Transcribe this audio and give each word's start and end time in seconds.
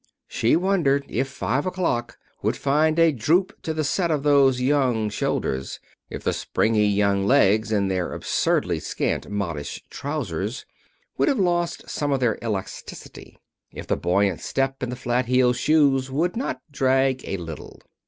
She 0.27 0.55
wondered 0.55 1.05
if 1.07 1.27
five 1.27 1.67
o'clock 1.67 2.17
would 2.41 2.57
find 2.57 2.97
a 2.97 3.11
droop 3.11 3.61
to 3.61 3.71
the 3.71 3.83
set 3.83 4.09
of 4.09 4.23
those 4.23 4.59
young 4.59 5.11
shoulders; 5.11 5.79
if 6.09 6.23
the 6.23 6.33
springy 6.33 6.87
young 6.87 7.27
legs 7.27 7.71
in 7.71 7.87
their 7.87 8.11
absurdly 8.11 8.79
scant 8.79 9.29
modish 9.29 9.83
trousers 9.91 10.65
would 11.19 11.27
have 11.27 11.37
lost 11.37 11.87
some 11.87 12.11
of 12.11 12.19
their 12.19 12.39
elasticity; 12.43 13.37
if 13.71 13.85
the 13.85 13.95
buoyant 13.95 14.41
step 14.41 14.81
in 14.81 14.89
the 14.89 14.95
flat 14.95 15.27
heeled 15.27 15.57
shoes 15.57 16.09
would 16.09 16.35
not 16.35 16.61
drag 16.71 17.21
a 17.27 17.37
little. 17.37 17.79